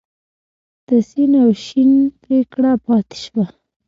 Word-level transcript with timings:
د 0.87 0.89
سین 1.09 1.31
او 1.43 1.49
شین 1.65 1.91
پیکړه 2.23 2.71
پاتې 2.85 3.17
شوه. 3.23 3.45